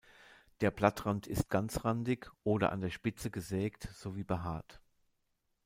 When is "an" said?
2.71-2.81